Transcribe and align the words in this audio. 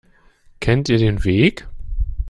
Kennt 0.59 0.89
ihr 0.89 0.97
den 0.97 1.23
Weg? 1.25 1.67